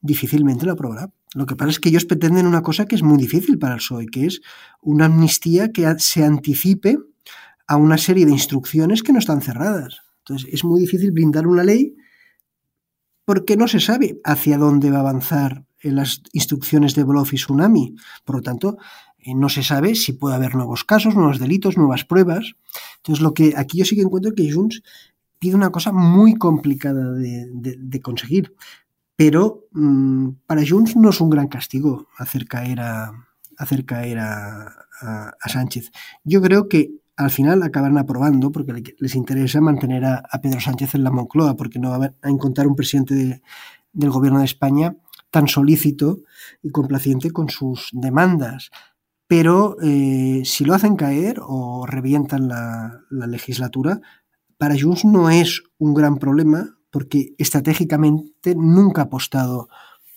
difícilmente 0.00 0.66
lo 0.66 0.72
aprobará. 0.72 1.10
Lo 1.34 1.46
que 1.46 1.56
pasa 1.56 1.70
es 1.70 1.80
que 1.80 1.88
ellos 1.88 2.04
pretenden 2.04 2.46
una 2.46 2.62
cosa 2.62 2.86
que 2.86 2.94
es 2.94 3.02
muy 3.02 3.18
difícil 3.18 3.58
para 3.58 3.74
el 3.74 3.80
PSOE, 3.80 4.06
que 4.06 4.26
es 4.26 4.40
una 4.80 5.06
amnistía 5.06 5.72
que 5.72 5.92
se 5.98 6.24
anticipe 6.24 6.98
a 7.66 7.76
una 7.76 7.98
serie 7.98 8.24
de 8.24 8.32
instrucciones 8.32 9.02
que 9.02 9.12
no 9.12 9.18
están 9.18 9.42
cerradas. 9.42 10.02
Entonces, 10.18 10.48
es 10.52 10.64
muy 10.64 10.80
difícil 10.80 11.10
blindar 11.10 11.46
una 11.46 11.64
ley 11.64 11.96
porque 13.24 13.56
no 13.56 13.66
se 13.66 13.80
sabe 13.80 14.20
hacia 14.22 14.58
dónde 14.58 14.90
va 14.90 14.98
a 14.98 15.00
avanzar 15.00 15.64
las 15.82 16.22
instrucciones 16.32 16.94
de 16.94 17.04
Bluff 17.04 17.32
y 17.34 17.36
Tsunami. 17.36 17.94
Por 18.24 18.36
lo 18.36 18.42
tanto, 18.42 18.78
no 19.34 19.48
se 19.48 19.62
sabe 19.62 19.94
si 19.94 20.12
puede 20.12 20.34
haber 20.34 20.54
nuevos 20.54 20.84
casos, 20.84 21.14
nuevos 21.14 21.38
delitos, 21.38 21.78
nuevas 21.78 22.04
pruebas. 22.04 22.56
Entonces, 22.98 23.22
lo 23.22 23.32
que 23.32 23.54
aquí 23.56 23.78
yo 23.78 23.84
sí 23.84 23.96
que 23.96 24.02
encuentro 24.02 24.34
que 24.34 24.52
Junts 24.52 24.82
pide 25.38 25.54
una 25.54 25.70
cosa 25.70 25.92
muy 25.92 26.34
complicada 26.34 27.12
de, 27.12 28.00
conseguir 28.02 28.54
pero 29.16 29.66
mmm, 29.72 30.30
para 30.46 30.66
Junts 30.66 30.96
no 30.96 31.10
es 31.10 31.20
un 31.20 31.30
gran 31.30 31.48
castigo 31.48 32.08
hacer 32.18 32.46
caer 32.46 32.80
a, 32.80 33.12
hacer 33.58 33.84
caer 33.84 34.18
a, 34.18 34.80
Sánchez. 35.46 35.90
Yo 36.22 36.40
creo 36.40 36.68
que 36.68 36.92
al 37.16 37.30
final 37.30 37.62
acabarán 37.62 37.98
aprobando 37.98 38.50
porque 38.50 38.94
les 38.98 39.14
interesa 39.16 39.60
mantener 39.60 40.04
a, 40.04 40.22
Pedro 40.40 40.60
Sánchez 40.60 40.94
en 40.94 41.04
la 41.04 41.10
Moncloa, 41.10 41.56
porque 41.56 41.78
no 41.78 41.90
va 41.90 42.14
a 42.22 42.30
encontrar 42.30 42.66
un 42.66 42.74
presidente 42.74 43.14
de, 43.14 43.42
del 43.92 44.10
gobierno 44.10 44.38
de 44.38 44.46
España 44.46 44.96
tan 45.30 45.48
solícito 45.48 46.20
y 46.62 46.70
complaciente 46.70 47.32
con 47.32 47.50
sus 47.50 47.90
demandas. 47.92 48.70
Pero 49.36 49.76
eh, 49.82 50.42
si 50.44 50.64
lo 50.64 50.74
hacen 50.74 50.94
caer 50.94 51.40
o 51.42 51.86
revientan 51.86 52.46
la, 52.46 53.00
la 53.10 53.26
legislatura, 53.26 54.00
para 54.58 54.76
Junts 54.80 55.04
no 55.04 55.28
es 55.28 55.64
un 55.76 55.92
gran 55.92 56.18
problema 56.18 56.78
porque 56.92 57.34
estratégicamente 57.36 58.54
nunca 58.54 59.00
ha 59.00 59.04
apostado 59.06 59.66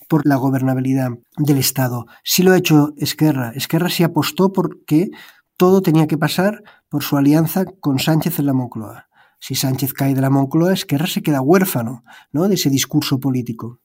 por 0.08 0.28
la 0.28 0.36
gobernabilidad 0.36 1.10
del 1.36 1.58
Estado. 1.58 2.06
Sí 2.24 2.44
lo 2.44 2.52
ha 2.52 2.58
hecho 2.58 2.94
Esquerra. 2.96 3.54
Esquerra 3.56 3.90
sí 3.90 4.04
apostó 4.04 4.54
porque 4.54 5.10
todo 5.58 5.82
tenía 5.82 6.06
que 6.06 6.20
pasar 6.20 6.62
por 6.88 7.02
su 7.02 7.18
alianza 7.18 7.66
con 7.66 7.98
Sánchez 7.98 8.38
en 8.38 8.46
la 8.46 8.54
Moncloa. 8.54 9.10
Si 9.40 9.56
Sánchez 9.56 9.94
cae 9.94 10.14
de 10.14 10.22
la 10.22 10.30
Moncloa, 10.30 10.74
Esquerra 10.74 11.08
se 11.08 11.24
queda 11.24 11.42
huérfano 11.42 12.04
¿no? 12.32 12.48
de 12.48 12.54
ese 12.54 12.70
discurso 12.70 13.20
político 13.20 13.82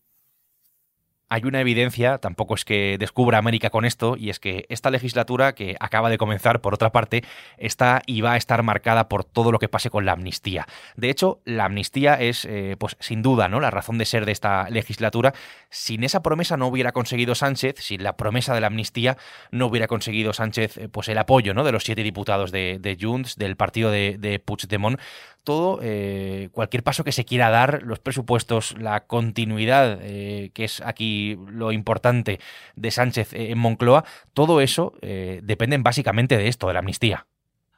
hay 1.32 1.46
una 1.46 1.62
evidencia, 1.62 2.18
tampoco 2.18 2.54
es 2.54 2.66
que 2.66 2.98
descubra 2.98 3.38
América 3.38 3.70
con 3.70 3.86
esto, 3.86 4.18
y 4.18 4.28
es 4.28 4.38
que 4.38 4.66
esta 4.68 4.90
legislatura 4.90 5.54
que 5.54 5.76
acaba 5.80 6.10
de 6.10 6.18
comenzar, 6.18 6.60
por 6.60 6.74
otra 6.74 6.92
parte, 6.92 7.24
está 7.56 8.02
y 8.04 8.20
va 8.20 8.32
a 8.32 8.36
estar 8.36 8.62
marcada 8.62 9.08
por 9.08 9.24
todo 9.24 9.50
lo 9.50 9.58
que 9.58 9.66
pase 9.66 9.88
con 9.88 10.04
la 10.04 10.12
amnistía. 10.12 10.66
De 10.94 11.08
hecho, 11.08 11.40
la 11.46 11.64
amnistía 11.64 12.20
es, 12.20 12.44
eh, 12.44 12.76
pues 12.78 12.98
sin 13.00 13.22
duda, 13.22 13.48
¿no? 13.48 13.60
La 13.60 13.70
razón 13.70 13.96
de 13.96 14.04
ser 14.04 14.26
de 14.26 14.32
esta 14.32 14.68
legislatura. 14.68 15.32
Sin 15.70 16.04
esa 16.04 16.22
promesa 16.22 16.58
no 16.58 16.66
hubiera 16.66 16.92
conseguido 16.92 17.34
Sánchez, 17.34 17.76
sin 17.78 18.02
la 18.02 18.18
promesa 18.18 18.52
de 18.52 18.60
la 18.60 18.66
amnistía 18.66 19.16
no 19.50 19.68
hubiera 19.68 19.86
conseguido 19.86 20.34
Sánchez, 20.34 20.76
eh, 20.76 20.88
pues 20.90 21.08
el 21.08 21.16
apoyo, 21.16 21.54
¿no? 21.54 21.64
De 21.64 21.72
los 21.72 21.84
siete 21.84 22.02
diputados 22.02 22.52
de, 22.52 22.98
Junts, 23.00 23.36
del 23.36 23.56
partido 23.56 23.90
de, 23.90 24.16
de 24.18 24.38
Puigdemont 24.38 25.00
todo, 25.44 25.80
eh, 25.82 26.48
cualquier 26.52 26.82
paso 26.82 27.04
que 27.04 27.12
se 27.12 27.24
quiera 27.24 27.50
dar, 27.50 27.82
los 27.82 27.98
presupuestos, 27.98 28.74
la 28.78 29.06
continuidad, 29.06 29.98
eh, 30.02 30.50
que 30.54 30.64
es 30.64 30.80
aquí 30.80 31.38
lo 31.48 31.72
importante 31.72 32.40
de 32.76 32.90
Sánchez 32.90 33.32
en 33.32 33.58
Moncloa, 33.58 34.04
todo 34.32 34.60
eso 34.60 34.94
eh, 35.02 35.40
dependen 35.42 35.82
básicamente 35.82 36.36
de 36.36 36.48
esto, 36.48 36.68
de 36.68 36.74
la 36.74 36.80
amnistía. 36.80 37.26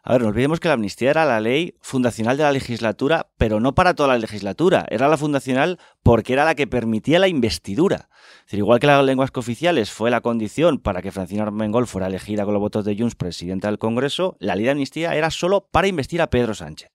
A 0.07 0.13
ver, 0.13 0.21
no 0.21 0.29
olvidemos 0.29 0.61
que 0.61 0.69
la 0.69 0.75
amnistía 0.75 1.09
era 1.09 1.25
la 1.25 1.41
ley 1.41 1.77
fundacional 1.81 2.37
de 2.37 2.43
la 2.43 2.53
legislatura, 2.53 3.29
pero 3.39 3.59
no 3.59 3.75
para 3.75 3.95
toda 3.95 4.11
la 4.11 4.19
legislatura. 4.19 4.85
Era 4.91 5.09
la 5.09 5.17
fundacional 5.17 5.79
porque 6.03 6.35
era 6.35 6.45
la 6.45 6.55
que 6.55 6.67
permitía 6.67 7.19
la 7.19 7.27
investidura. 7.27 8.11
Es 8.41 8.45
decir, 8.45 8.59
igual 8.59 8.81
que 8.81 8.87
las 8.87 9.03
lenguas 9.03 9.31
cooficiales 9.31 9.91
fue 9.91 10.11
la 10.11 10.21
condición 10.21 10.79
para 10.79 11.01
que 11.01 11.11
Francina 11.11 11.45
Armengol 11.45 11.87
fuera 11.87 12.09
elegida 12.09 12.45
con 12.45 12.53
los 12.53 12.61
votos 12.61 12.85
de 12.85 12.99
Junts 12.99 13.15
presidenta 13.15 13.69
del 13.69 13.79
Congreso, 13.79 14.37
la 14.41 14.55
ley 14.55 14.67
de 14.67 14.73
amnistía 14.73 15.15
era 15.15 15.31
solo 15.31 15.69
para 15.71 15.89
investir 15.89 16.21
a 16.21 16.29
Pedro 16.29 16.53
Sánchez. 16.53 16.94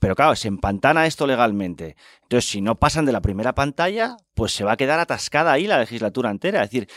Pero 0.00 0.16
claro, 0.16 0.34
se 0.34 0.48
empantana 0.48 1.06
esto 1.06 1.26
legalmente. 1.26 1.94
Entonces, 2.22 2.50
si 2.50 2.62
no 2.62 2.80
pasan 2.80 3.04
de 3.04 3.12
la 3.12 3.20
primera 3.20 3.54
pantalla, 3.54 4.16
pues 4.34 4.52
se 4.52 4.64
va 4.64 4.72
a 4.72 4.76
quedar 4.76 4.98
atascada 4.98 5.52
ahí 5.52 5.66
la 5.66 5.78
legislatura 5.78 6.30
entera. 6.30 6.64
Es 6.64 6.70
decir, 6.70 6.88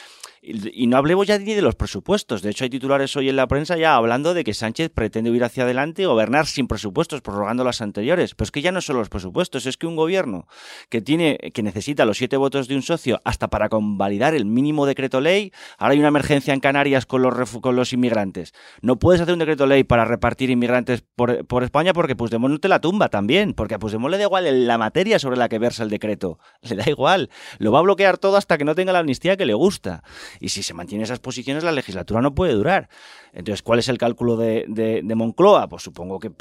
Y, 0.46 0.88
no 0.88 0.98
hablemos 0.98 1.26
ya 1.26 1.40
ni 1.40 1.54
de 1.54 1.62
los 1.62 1.76
presupuestos. 1.76 2.42
De 2.42 2.50
hecho, 2.50 2.66
hay 2.66 2.70
titulares 2.70 3.16
hoy 3.16 3.30
en 3.30 3.38
la 3.38 3.48
prensa 3.48 3.78
ya 3.78 3.96
hablando 3.96 4.34
de 4.34 4.44
que 4.44 4.54
Sánchez 4.54 4.92
pretende 4.94 5.30
ir 5.30 5.42
hacia 5.42 5.64
adelante 5.64 6.02
y 6.02 6.06
gobernar 6.06 6.48
sin 6.48 6.68
presupuestos, 6.68 7.22
prorrogando 7.22 7.64
las 7.64 7.82
anteriores. 7.82 8.36
Pero 8.36 8.44
es 8.44 8.52
que 8.52 8.62
ya 8.62 8.74
no 8.74 8.82
son 8.82 8.98
los 8.98 9.08
presupuestos, 9.08 9.66
es 9.66 9.78
que 9.78 9.88
un 9.88 9.96
gobierno 9.96 10.46
que 10.90 11.02
tiene, 11.02 11.38
que 11.54 11.64
necesita 11.64 12.04
los 12.04 12.18
siete 12.18 12.36
votos 12.36 12.68
de 12.68 12.76
un 12.76 12.82
socio 12.82 13.22
hasta 13.24 13.48
para 13.48 13.70
convalidar 13.70 14.36
el 14.36 14.44
mínimo 14.44 14.86
decreto 14.86 15.22
ley. 15.22 15.54
Ahora 15.78 15.94
hay 15.94 16.00
una 16.00 16.10
emergencia 16.10 16.54
en 16.54 16.60
Canarias 16.60 17.06
con 17.06 17.22
los, 17.22 17.52
con 17.62 17.78
los 17.78 17.94
inmigrantes. 17.94 18.54
No 18.82 19.00
puedes 19.00 19.22
hacer 19.22 19.34
un 19.34 19.40
decreto 19.40 19.66
ley 19.66 19.86
para 19.86 20.04
repartir 20.04 20.50
inmigrantes 20.50 21.06
por, 21.16 21.48
por 21.48 21.64
España 21.64 21.94
porque 21.94 22.18
Puigdemont 22.18 22.52
no 22.52 22.60
te 22.60 22.68
la 22.68 22.82
tumba 22.82 23.08
también, 23.08 23.54
porque 23.54 23.76
a 23.76 23.80
Puigdemont 23.80 24.12
le 24.12 24.18
da 24.18 24.24
igual 24.24 24.68
la 24.68 24.78
materia 24.78 25.20
sobre 25.20 25.38
la 25.38 25.48
que 25.48 25.58
versa 25.58 25.84
el 25.84 25.90
decreto. 25.90 26.38
Le 26.64 26.76
da 26.76 26.90
igual. 26.90 27.30
Lo 27.60 27.72
va 27.72 27.80
a 27.80 27.84
bloquear 27.84 28.18
todo 28.18 28.36
hasta 28.36 28.58
que 28.58 28.66
no 28.66 28.76
tenga 28.76 28.92
la 28.92 29.00
amnistía 29.00 29.38
que 29.38 29.46
le 29.46 29.54
gusta. 29.54 30.04
Y 30.40 30.50
si 30.50 30.64
se 30.64 30.74
mantiene 30.74 31.04
esas 31.04 31.20
posiciones, 31.20 31.64
la 31.64 31.72
legislatura 31.72 32.22
no 32.22 32.36
puede 32.36 32.54
durar. 32.54 32.90
Entonces, 33.34 33.62
¿cuál 33.62 33.80
es 33.80 33.90
el 33.90 33.98
cálculo 33.98 34.38
de, 34.38 34.66
de, 34.68 35.16
Moncloa? 35.16 35.68
Pues 35.68 35.84
supongo 35.84 36.20
que, 36.20 36.32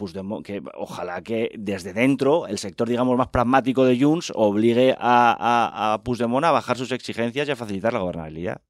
que 0.45 0.63
ojalá 0.75 1.23
que 1.23 1.51
desde 1.59 1.93
dentro 1.93 2.47
el 2.47 2.59
sector, 2.59 2.89
digamos, 2.89 3.17
más 3.17 3.29
pragmático 3.29 3.85
de 3.85 3.99
Junts 3.99 4.33
obligue 4.35 4.95
a, 4.99 5.37
a, 5.39 5.95
a 5.95 6.53
bajar 6.53 6.77
sus 6.77 6.93
exigencias 6.93 7.49
y 7.49 7.51
a 7.51 7.57
facilitar 7.57 7.93
la 7.93 8.01
gobernabilidad. 8.01 8.61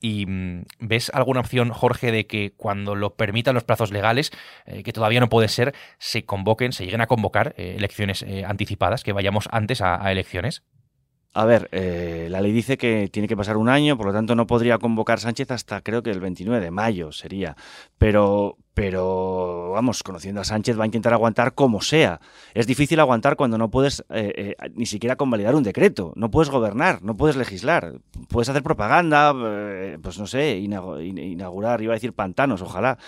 ¿Y 0.00 0.26
mm, 0.26 0.64
ves 0.80 1.10
alguna 1.14 1.40
opción, 1.40 1.70
Jorge, 1.70 2.12
de 2.12 2.26
que 2.26 2.52
cuando 2.56 2.94
lo 2.94 3.14
permitan 3.14 3.54
los 3.54 3.64
plazos 3.64 3.90
legales, 3.90 4.30
eh, 4.66 4.82
que 4.82 4.92
todavía 4.92 5.20
no 5.20 5.28
puede 5.28 5.48
ser, 5.48 5.74
se 5.98 6.24
convoquen, 6.24 6.72
se 6.72 6.84
lleguen 6.84 7.00
a 7.00 7.06
convocar 7.06 7.54
eh, 7.56 7.74
elecciones 7.76 8.22
eh, 8.22 8.44
anticipadas, 8.46 9.02
que 9.04 9.12
vayamos 9.12 9.48
antes 9.50 9.80
a 9.80 10.10
elecciones? 10.12 10.62
A 11.38 11.44
ver, 11.44 11.68
eh, 11.70 12.28
la 12.30 12.40
ley 12.40 12.50
dice 12.50 12.78
que 12.78 13.10
tiene 13.12 13.28
que 13.28 13.36
pasar 13.36 13.58
un 13.58 13.68
año, 13.68 13.98
por 13.98 14.06
lo 14.06 14.12
tanto 14.14 14.34
no 14.34 14.46
podría 14.46 14.78
convocar 14.78 15.20
Sánchez 15.20 15.50
hasta 15.50 15.82
creo 15.82 16.02
que 16.02 16.10
el 16.10 16.18
29 16.18 16.64
de 16.64 16.70
mayo 16.70 17.12
sería. 17.12 17.56
Pero, 17.98 18.56
pero 18.76 19.70
vamos, 19.70 20.02
conociendo 20.02 20.42
a 20.42 20.44
Sánchez 20.44 20.78
va 20.78 20.82
a 20.82 20.86
intentar 20.86 21.14
aguantar 21.14 21.54
como 21.54 21.80
sea. 21.80 22.20
Es 22.52 22.66
difícil 22.66 23.00
aguantar 23.00 23.34
cuando 23.34 23.56
no 23.56 23.70
puedes 23.70 24.04
eh, 24.10 24.54
eh, 24.60 24.70
ni 24.74 24.84
siquiera 24.84 25.16
convalidar 25.16 25.54
un 25.54 25.62
decreto, 25.62 26.12
no 26.14 26.30
puedes 26.30 26.50
gobernar, 26.50 27.02
no 27.02 27.16
puedes 27.16 27.36
legislar, 27.36 27.94
puedes 28.28 28.50
hacer 28.50 28.62
propaganda, 28.62 29.32
eh, 29.34 29.98
pues 30.02 30.18
no 30.18 30.26
sé, 30.26 30.58
inaugurar, 30.58 31.80
iba 31.80 31.94
a 31.94 31.96
decir 31.96 32.12
pantanos, 32.12 32.60
ojalá, 32.60 32.98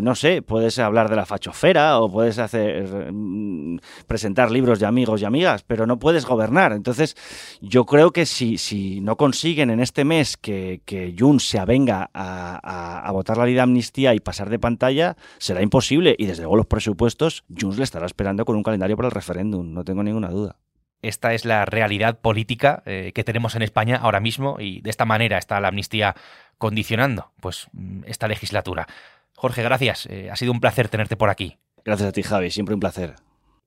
no 0.00 0.16
sé, 0.16 0.42
puedes 0.42 0.80
hablar 0.80 1.08
de 1.08 1.14
la 1.14 1.26
fachofera 1.26 2.00
o 2.00 2.10
puedes 2.10 2.40
hacer 2.40 3.12
mm, 3.12 3.78
presentar 4.08 4.50
libros 4.50 4.80
de 4.80 4.86
amigos 4.86 5.22
y 5.22 5.24
amigas, 5.24 5.62
pero 5.62 5.86
no 5.86 6.00
puedes 6.00 6.26
gobernar. 6.26 6.72
Entonces, 6.72 7.16
yo 7.60 7.86
creo 7.86 8.10
que 8.10 8.26
si, 8.26 8.58
si 8.58 9.00
no 9.00 9.16
consiguen 9.16 9.70
en 9.70 9.78
este 9.78 10.04
mes 10.04 10.36
que, 10.36 10.82
que 10.84 11.14
Junts 11.16 11.48
se 11.48 11.60
avenga 11.60 12.10
a, 12.12 12.98
a 12.98 13.12
votar 13.12 13.36
la 13.36 13.44
ley 13.44 13.54
de 13.54 13.60
amnistía 13.60 14.12
y 14.12 14.18
pasar 14.18 14.50
de 14.50 14.58
pantalla, 14.58 14.71
pantalla 14.72 15.16
será 15.38 15.62
imposible 15.62 16.16
y 16.18 16.26
desde 16.26 16.42
luego 16.42 16.56
los 16.56 16.66
presupuestos 16.66 17.44
Junts 17.48 17.78
le 17.78 17.84
estará 17.84 18.06
esperando 18.06 18.44
con 18.44 18.56
un 18.56 18.62
calendario 18.62 18.96
para 18.96 19.08
el 19.08 19.12
referéndum, 19.12 19.72
no 19.72 19.84
tengo 19.84 20.02
ninguna 20.02 20.28
duda. 20.28 20.56
Esta 21.02 21.34
es 21.34 21.44
la 21.44 21.64
realidad 21.64 22.20
política 22.20 22.82
eh, 22.86 23.12
que 23.14 23.24
tenemos 23.24 23.56
en 23.56 23.62
España 23.62 23.96
ahora 23.96 24.20
mismo 24.20 24.56
y 24.60 24.80
de 24.82 24.90
esta 24.90 25.04
manera 25.04 25.36
está 25.36 25.60
la 25.60 25.68
amnistía 25.68 26.14
condicionando 26.58 27.32
pues 27.40 27.66
mm, 27.72 28.04
esta 28.06 28.28
legislatura. 28.28 28.86
Jorge, 29.34 29.62
gracias. 29.62 30.06
Eh, 30.06 30.30
ha 30.30 30.36
sido 30.36 30.52
un 30.52 30.60
placer 30.60 30.88
tenerte 30.88 31.16
por 31.16 31.28
aquí. 31.28 31.58
Gracias 31.84 32.08
a 32.08 32.12
ti, 32.12 32.22
Javi. 32.22 32.50
Siempre 32.50 32.74
un 32.74 32.80
placer. 32.80 33.16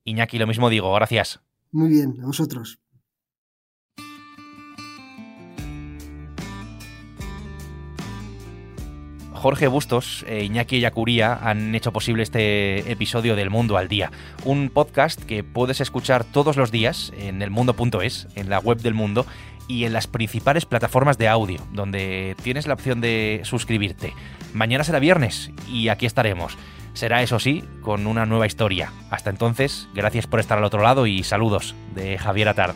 Iñaki, 0.06 0.40
lo 0.40 0.48
mismo 0.48 0.70
digo. 0.70 0.94
Gracias. 0.94 1.42
Muy 1.72 1.90
bien, 1.90 2.16
a 2.24 2.26
vosotros. 2.26 2.80
Jorge 9.36 9.68
Bustos 9.68 10.26
e 10.28 10.44
Iñaki 10.44 10.80
Yacuría 10.80 11.38
han 11.42 11.76
hecho 11.76 11.92
posible 11.92 12.24
este 12.24 12.92
episodio 12.92 13.36
del 13.36 13.50
Mundo 13.50 13.78
al 13.78 13.88
Día, 13.88 14.12
un 14.44 14.70
podcast 14.70 15.22
que 15.22 15.44
puedes 15.44 15.82
escuchar 15.82 16.24
todos 16.24 16.56
los 16.56 16.72
días 16.72 17.12
en 17.18 17.42
elmundo.es, 17.42 18.28
en 18.36 18.50
la 18.50 18.60
web 18.60 18.80
del 18.80 18.94
mundo 18.94 19.26
y 19.68 19.84
en 19.84 19.94
las 19.94 20.08
principales 20.08 20.66
plataformas 20.66 21.18
de 21.18 21.28
audio, 21.28 21.60
donde 21.74 22.36
tienes 22.44 22.66
la 22.66 22.74
opción 22.74 23.02
de 23.02 23.42
suscribirte. 23.44 24.14
Mañana 24.54 24.84
será 24.84 25.00
viernes 25.00 25.52
y 25.68 25.90
aquí 25.90 26.06
estaremos. 26.06 26.58
Será 26.94 27.22
eso 27.22 27.40
sí, 27.40 27.64
con 27.82 28.08
una 28.08 28.26
nueva 28.26 28.48
historia. 28.48 28.94
Hasta 29.10 29.30
entonces, 29.30 29.90
gracias 29.94 30.28
por 30.28 30.40
estar 30.40 30.58
al 30.58 30.64
otro 30.64 30.82
lado 30.82 31.08
y 31.08 31.24
saludos 31.24 31.76
de 31.94 32.18
Javier 32.18 32.48
Atard. 32.48 32.76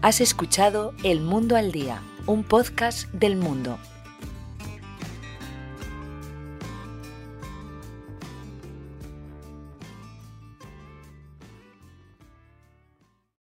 Has 0.00 0.20
escuchado 0.20 0.94
El 1.02 1.20
Mundo 1.20 1.56
al 1.56 1.72
Día, 1.72 2.02
un 2.26 2.44
podcast 2.44 3.10
del 3.12 3.36
mundo 3.36 3.78